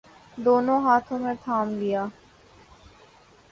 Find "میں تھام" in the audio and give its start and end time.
1.19-1.67